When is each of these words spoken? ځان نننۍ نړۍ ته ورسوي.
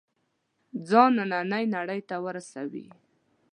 ځان 0.87 1.11
نننۍ 1.17 1.65
نړۍ 1.75 1.99
ته 2.09 2.15
ورسوي. 2.25 2.85